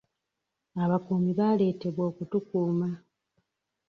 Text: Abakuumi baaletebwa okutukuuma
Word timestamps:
Abakuumi 0.83 1.31
baaletebwa 1.39 2.01
okutukuuma 2.09 2.89